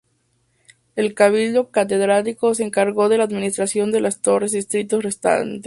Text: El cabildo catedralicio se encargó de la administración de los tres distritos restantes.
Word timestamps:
El 0.95 1.13
cabildo 1.13 1.69
catedralicio 1.69 2.55
se 2.55 2.63
encargó 2.63 3.07
de 3.07 3.19
la 3.19 3.25
administración 3.25 3.91
de 3.91 4.01
los 4.01 4.19
tres 4.19 4.51
distritos 4.53 5.03
restantes. 5.03 5.59